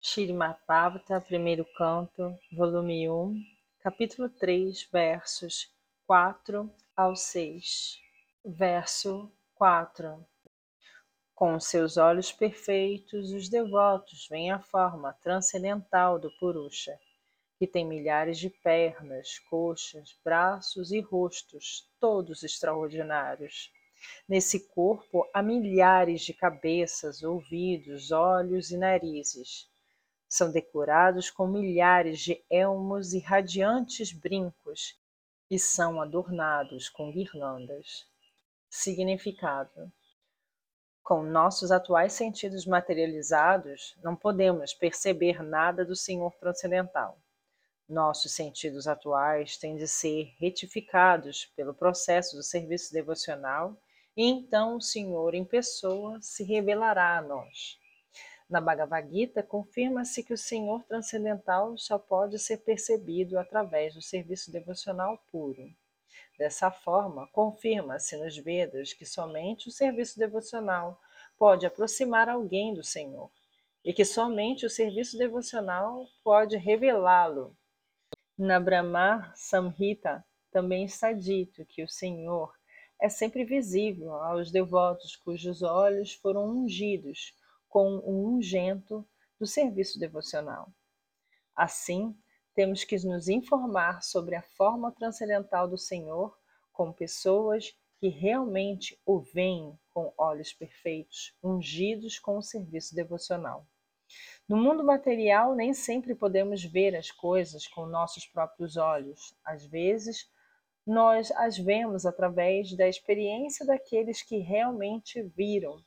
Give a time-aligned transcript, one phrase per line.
[0.00, 0.56] Shrimad
[1.26, 3.34] primeiro canto, volume 1,
[3.80, 5.68] capítulo 3, versos
[6.06, 8.00] 4 ao 6.
[8.44, 10.24] Verso 4
[11.34, 16.96] Com seus olhos perfeitos, os devotos veem a forma transcendental do Purusha,
[17.58, 23.72] que tem milhares de pernas, coxas, braços e rostos, todos extraordinários.
[24.28, 29.68] Nesse corpo há milhares de cabeças, ouvidos, olhos e narizes.
[30.28, 35.00] São decorados com milhares de elmos e radiantes brincos
[35.50, 38.06] e são adornados com guirlandas.
[38.68, 39.90] Significado:
[41.02, 47.18] Com nossos atuais sentidos materializados, não podemos perceber nada do Senhor transcendental.
[47.88, 53.80] Nossos sentidos atuais têm de ser retificados pelo processo do serviço devocional
[54.14, 57.78] e então o Senhor em pessoa se revelará a nós.
[58.48, 64.50] Na Bhagavad Gita, confirma-se que o Senhor transcendental só pode ser percebido através do serviço
[64.50, 65.70] devocional puro.
[66.38, 70.98] Dessa forma, confirma-se nos Vedas que somente o serviço devocional
[71.36, 73.30] pode aproximar alguém do Senhor
[73.84, 77.54] e que somente o serviço devocional pode revelá-lo.
[78.36, 82.56] Na Brahma Samhita também está dito que o Senhor
[82.98, 87.34] é sempre visível aos devotos cujos olhos foram ungidos
[87.68, 89.06] com o ungento
[89.38, 90.72] do serviço devocional.
[91.54, 92.16] Assim,
[92.54, 96.36] temos que nos informar sobre a forma transcendental do Senhor
[96.72, 103.66] com pessoas que realmente o veem com olhos perfeitos, ungidos com o serviço devocional.
[104.48, 109.34] No mundo material, nem sempre podemos ver as coisas com nossos próprios olhos.
[109.44, 110.30] Às vezes,
[110.86, 115.82] nós as vemos através da experiência daqueles que realmente viram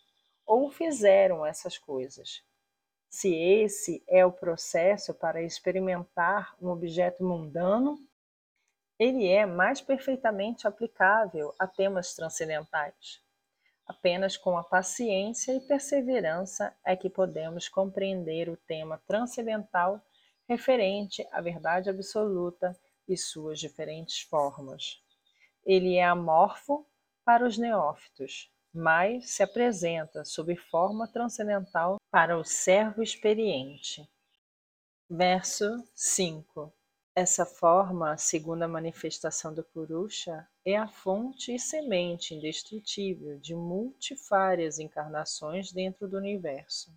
[0.51, 2.43] ou fizeram essas coisas.
[3.09, 7.97] Se esse é o processo para experimentar um objeto mundano,
[8.99, 13.23] ele é mais perfeitamente aplicável a temas transcendentais.
[13.87, 20.01] Apenas com a paciência e perseverança é que podemos compreender o tema transcendental
[20.49, 25.01] referente à verdade absoluta e suas diferentes formas.
[25.65, 26.85] Ele é amorfo
[27.23, 34.09] para os neófitos, mas se apresenta sob forma transcendental para o servo experiente.
[35.09, 36.73] Verso 5
[37.13, 44.79] Essa forma, segundo a manifestação do Purusha, é a fonte e semente indestrutível de multifárias
[44.79, 46.93] encarnações dentro do universo.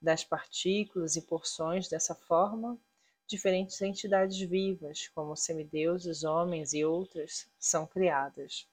[0.00, 2.78] Das partículas e porções dessa forma,
[3.26, 8.66] diferentes entidades vivas, como semideuses, homens e outras, são criadas.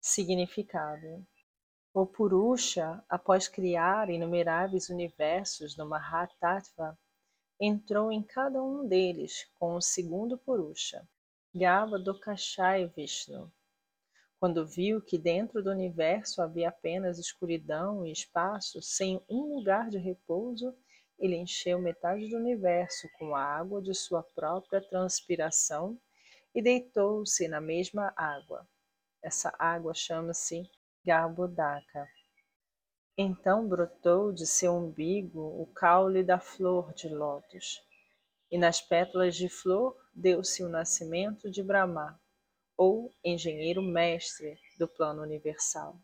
[0.00, 1.26] Significado:
[1.94, 6.98] O Purusha, após criar inumeráveis universos no Mahatattva,
[7.60, 11.06] entrou em cada um deles com o segundo Purusha,
[11.54, 13.52] Gavadokashai Vishnu.
[14.40, 19.98] Quando viu que dentro do universo havia apenas escuridão e espaço sem um lugar de
[19.98, 20.74] repouso,
[21.18, 26.00] ele encheu metade do universo com a água de sua própria transpiração
[26.54, 28.66] e deitou-se na mesma água.
[29.22, 30.66] Essa água chama-se
[31.04, 32.08] Garbhodaka.
[33.18, 37.82] Então brotou de seu umbigo o caule da flor de lótus,
[38.48, 42.20] e nas pétalas de flor deu-se o nascimento de Brahma,
[42.76, 45.98] ou engenheiro mestre do plano universal.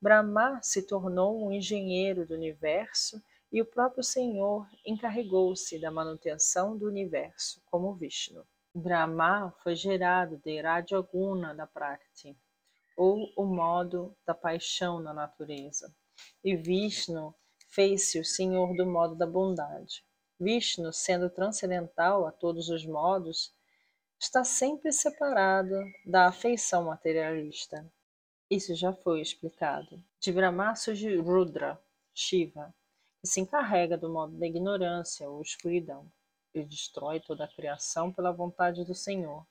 [0.00, 6.86] Brahma se tornou um engenheiro do universo e o próprio Senhor encarregou-se da manutenção do
[6.86, 8.44] universo, como Vishnu.
[8.74, 12.36] Brahma foi gerado de Rajaguna da Prakriti,
[12.98, 15.94] ou o modo da paixão na natureza,
[16.42, 17.32] e Vishnu
[17.68, 20.04] fez-se o Senhor do modo da bondade.
[20.36, 23.54] Vishnu, sendo transcendental a todos os modos,
[24.18, 27.88] está sempre separado da afeição materialista.
[28.50, 30.02] Isso já foi explicado.
[30.18, 31.80] De Brahma surge Rudra,
[32.12, 32.74] Shiva,
[33.20, 36.10] que se encarrega do modo da ignorância ou escuridão.
[36.52, 39.46] Ele destrói toda a criação pela vontade do Senhor.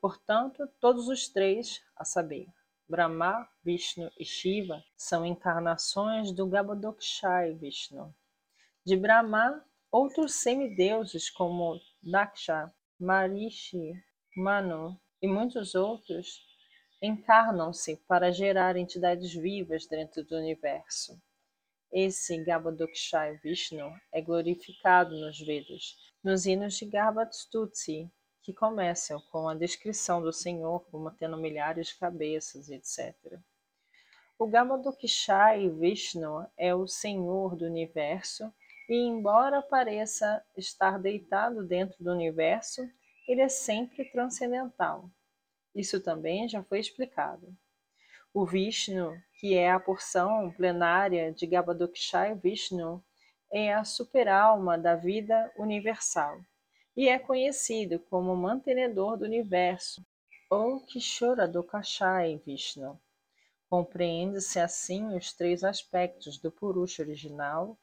[0.00, 2.46] Portanto, todos os três, a saber,
[2.92, 8.14] Brahma, Vishnu e Shiva, são encarnações do Gabadokshai Vishnu.
[8.84, 13.94] De Brahma, outros semideuses como Daksha, Marishi,
[14.36, 16.44] Manu e muitos outros
[17.00, 21.18] encarnam-se para gerar entidades vivas dentro do universo.
[21.90, 28.12] Esse Garbhodakshaya Vishnu é glorificado nos Vedas, nos hinos de Garbhastutsi,
[28.42, 33.14] que começam com a descrição do Senhor como tendo milhares de cabeças, etc.
[34.36, 38.52] O Garbhodakshaya Vishnu é o Senhor do universo
[38.88, 42.82] e, embora pareça estar deitado dentro do universo,
[43.28, 45.08] ele é sempre transcendental.
[45.72, 47.56] Isso também já foi explicado.
[48.34, 53.02] O Vishnu, que é a porção plenária de Gabadokshai Vishnu,
[53.52, 56.40] é a superalma da vida universal
[56.96, 60.04] e é conhecido como mantenedor do universo,
[60.50, 63.00] ou Kishora Dokashai Vishnu.
[63.70, 67.78] Compreende-se assim os três aspectos do Purusha original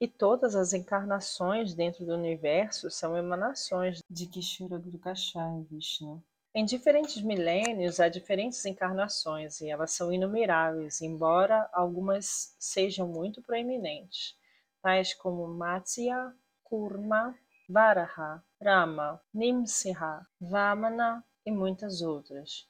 [0.00, 6.22] e todas as encarnações dentro do universo são emanações de Kishora Dokashai Vishnu.
[6.54, 14.36] Em diferentes milênios há diferentes encarnações e elas são inumeráveis, embora algumas sejam muito proeminentes,
[14.80, 16.32] tais como Matsya,
[16.64, 17.36] Kurma,
[17.72, 22.68] Varaha, Rama, Nimsiha, Vamana e muitas outras.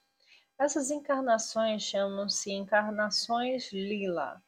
[0.58, 4.43] Essas encarnações chamam-se encarnações lila.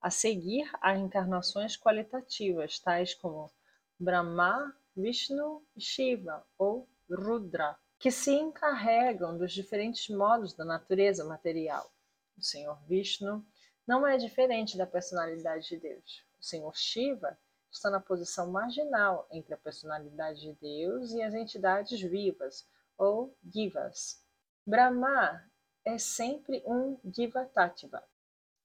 [0.00, 3.52] A seguir, há encarnações qualitativas, tais como
[4.00, 11.88] Brahma, Vishnu e Shiva, ou Rudra, que se encarregam dos diferentes modos da natureza material.
[12.36, 13.46] O Senhor Vishnu
[13.86, 16.26] não é diferente da personalidade de Deus.
[16.40, 17.38] O Senhor Shiva
[17.70, 22.66] está na posição marginal entre a personalidade de Deus e as entidades vivas,
[22.96, 24.22] ou divas.
[24.66, 25.42] Brahma
[25.84, 28.02] é sempre um diva tativa,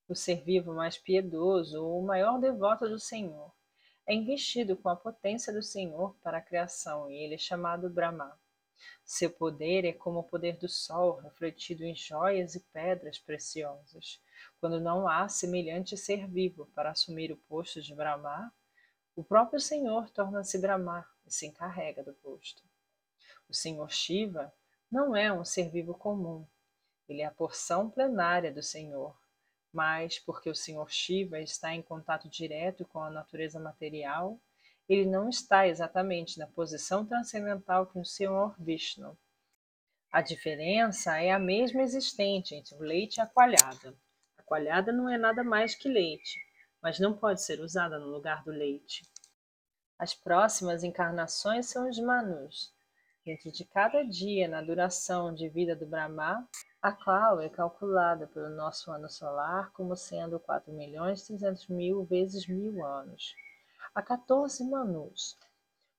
[0.08, 3.54] o ser vivo mais piedoso ou o maior devoto do Senhor.
[4.06, 8.38] É investido com a potência do Senhor para a criação e ele é chamado Brahma.
[9.06, 14.22] Seu poder é como o poder do sol, refletido em joias e pedras preciosas.
[14.60, 18.54] Quando não há semelhante ser vivo para assumir o posto de Brahma,
[19.16, 22.64] o próprio Senhor torna-se Brahma e se encarrega do posto.
[23.48, 24.52] O Senhor Shiva
[24.92, 26.46] não é um ser vivo comum.
[27.08, 29.16] Ele é a porção plenária do Senhor,
[29.72, 34.40] mas porque o Senhor Shiva está em contato direto com a natureza material,
[34.88, 39.18] ele não está exatamente na posição transcendental que o Senhor Vishnu.
[40.12, 43.96] A diferença é a mesma existente entre o leite e a coalhada.
[44.38, 46.40] A coalhada não é nada mais que leite,
[46.84, 49.10] mas não pode ser usada no lugar do leite.
[49.98, 52.74] As próximas encarnações são os Manus.
[53.26, 56.46] Dentro de cada dia, na duração de vida do Brahma,
[56.82, 62.46] a qual é calculada pelo nosso ano solar como sendo 4 milhões 300 mil vezes
[62.48, 63.34] mil anos.
[63.96, 65.38] Há 14 Manus.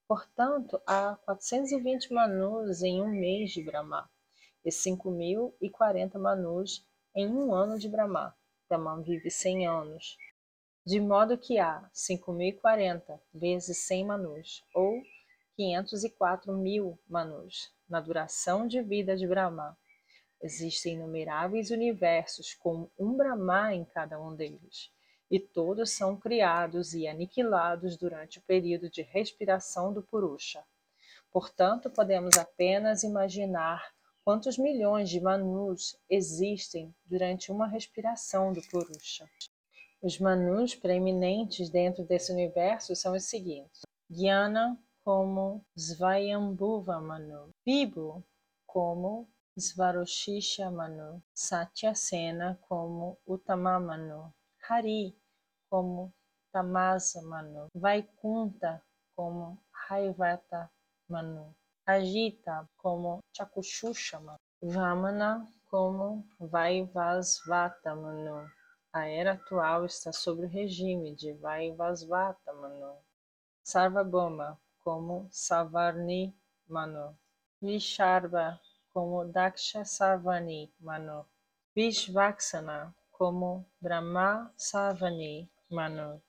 [0.07, 4.11] Portanto, há 420 Manus em um mês de Brahma
[4.63, 8.37] e 5.040 Manus em um ano de Brahma.
[8.69, 10.19] Brahma vive 100 anos
[10.87, 15.03] de modo que há 5.040 vezes 100 manus, ou
[15.57, 19.79] 504 mil manus, na duração de vida de Brahma.
[20.43, 24.91] Existem inumeráveis universos com um Brahma em cada um deles,
[25.31, 30.63] e todos são criados e aniquilados durante o período de respiração do Purusha.
[31.33, 33.91] Portanto, podemos apenas imaginar
[34.23, 39.27] quantos milhões de Manus existem durante uma respiração do Purusha.
[40.05, 43.81] Os manus preeminentes dentro desse universo são os seguintes:
[44.11, 48.23] Jnana como Svayambhuva Manu, Vibhu
[48.67, 49.27] como
[49.59, 54.31] Svaroshisha Manu, Satyasena como Uttama Manu,
[54.69, 55.17] Hari
[55.71, 56.12] como
[56.53, 58.83] Tamasa Manu, Vaikunta
[59.17, 59.59] como
[59.89, 60.70] Haivata
[61.08, 61.56] Manu,
[61.87, 68.51] Agita como Chakushusha Manu, Vamana como Vaivasvata Manu,
[68.94, 72.94] a era atual está sob o regime de Vaivasvata Manu,
[73.60, 76.32] Sarvabhauma como Savarni
[76.69, 77.19] Manu,
[77.60, 78.60] Visharva
[78.93, 81.27] como Daksha Sarvani Manu,
[81.74, 86.22] Vishvaksana como Brahma Sarvani Manu,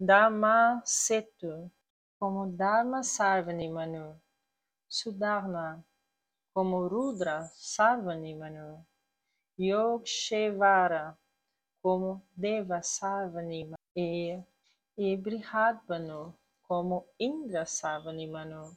[0.00, 1.70] Dharma Setu
[2.18, 4.20] como Dharma Sarvani Manu,
[4.88, 5.84] Sudarna
[6.52, 8.84] como Rudra Sarvani Manu,
[9.56, 11.16] Yogshevara
[11.82, 14.40] como Devasarvani e,
[14.96, 18.76] e Brihadbanu como Indrasarvani Manu.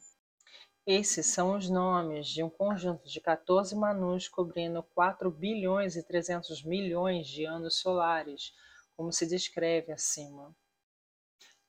[0.86, 6.64] Esses são os nomes de um conjunto de 14 manus cobrindo 4 bilhões e 300
[6.64, 8.54] milhões de anos solares,
[8.98, 10.56] como se descreve acima.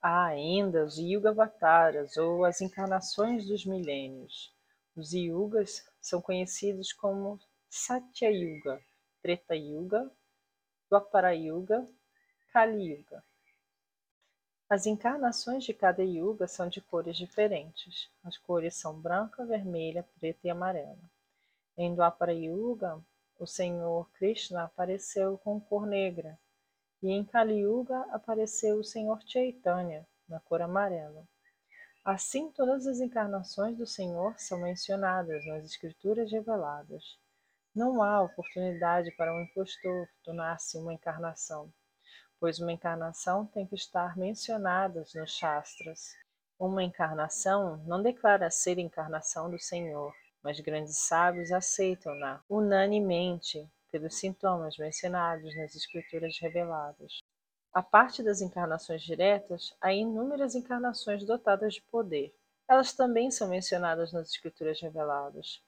[0.00, 4.52] Há ainda os Yugavataras, ou as encarnações dos milênios.
[4.96, 8.80] Os Yugas são conhecidos como Satya Yuga,
[9.20, 10.10] Treta Yuga,
[10.92, 11.88] Dwapara Yuga,
[12.52, 13.24] Kali Yuga.
[14.68, 18.10] As encarnações de cada yuga são de cores diferentes.
[18.22, 21.10] As cores são branca, vermelha, preta e amarela.
[21.78, 23.02] Em Dwapara Yuga,
[23.40, 26.38] o Senhor Krishna apareceu com cor negra,
[27.02, 31.26] e em Kali Yuga apareceu o Senhor Chaitanya na cor amarela.
[32.04, 37.18] Assim, todas as encarnações do Senhor são mencionadas nas Escrituras reveladas.
[37.74, 41.72] Não há oportunidade para um impostor tornar-se uma encarnação,
[42.38, 46.14] pois uma encarnação tem que estar mencionada nos Shastras.
[46.58, 54.76] Uma encarnação não declara ser encarnação do Senhor, mas grandes sábios aceitam-na unanimemente pelos sintomas
[54.76, 57.20] mencionados nas Escrituras reveladas.
[57.72, 62.34] A parte das encarnações diretas, há inúmeras encarnações dotadas de poder.
[62.68, 65.62] Elas também são mencionadas nas Escrituras reveladas.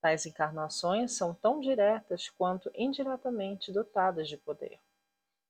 [0.00, 4.78] Tais encarnações são tão diretas quanto indiretamente dotadas de poder.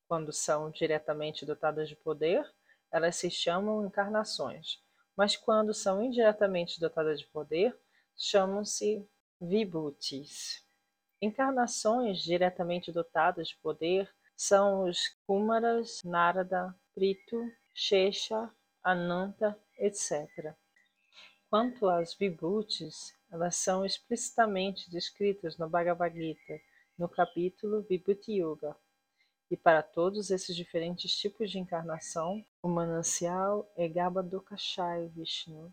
[0.06, 2.50] Quando são diretamente dotadas de poder,
[2.90, 4.82] elas se chamam encarnações,
[5.14, 7.78] mas quando são indiretamente dotadas de poder,
[8.16, 9.06] chamam-se
[9.40, 10.64] vibhutis.
[11.20, 18.50] Encarnações diretamente dotadas de poder são os Kumaras, Narada, Prito, Shesha,
[18.82, 20.54] Ananta, etc.
[21.50, 26.60] Quanto às vibhutis, elas são explicitamente descritas no Bhagavad Gita,
[26.96, 28.76] no capítulo Vibhuti Yoga.
[29.50, 35.72] E para todos esses diferentes tipos de encarnação, o manancial é Gabadokashai Vishnu.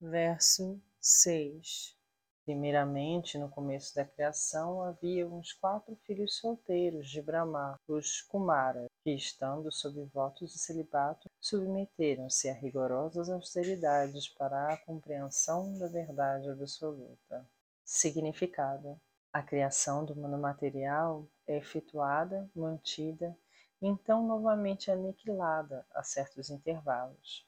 [0.00, 1.96] Verso 6
[2.44, 9.10] Primeiramente, no começo da criação, havia uns quatro filhos solteiros de Brahma, os Kumaras, que,
[9.10, 17.44] estando sob votos de celibato, submeteram-se a rigorosas austeridades para a compreensão da verdade absoluta.
[17.84, 19.00] Significado:
[19.32, 23.36] A criação do mundo material é efetuada, mantida,
[23.80, 27.44] então novamente aniquilada a certos intervalos.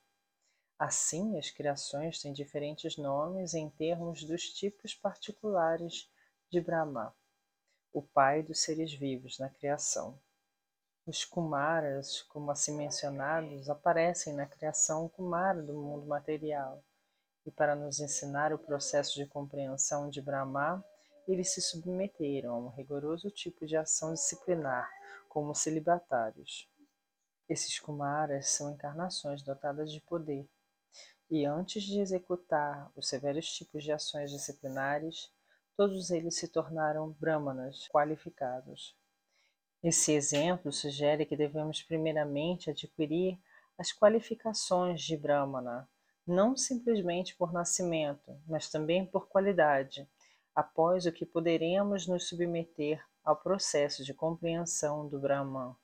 [0.76, 6.10] Assim, as criações têm diferentes nomes em termos dos tipos particulares
[6.50, 7.14] de Brahma,
[7.92, 10.18] o pai dos seres vivos na criação.
[11.06, 16.82] Os Kumaras, como assim mencionados, aparecem na criação Kumara do mundo material.
[17.44, 20.82] E para nos ensinar o processo de compreensão de Brahma,
[21.28, 24.90] eles se submeteram a um rigoroso tipo de ação disciplinar,
[25.28, 26.66] como celibatários.
[27.50, 30.48] Esses Kumaras são encarnações dotadas de poder,
[31.30, 35.30] e antes de executar os severos tipos de ações disciplinares,
[35.76, 38.96] todos eles se tornaram brahmanas qualificados.
[39.84, 43.38] Esse exemplo sugere que devemos primeiramente adquirir
[43.76, 45.86] as qualificações de brahmana,
[46.26, 50.08] não simplesmente por nascimento, mas também por qualidade,
[50.54, 55.76] após o que poderemos nos submeter ao processo de compreensão do Brahman.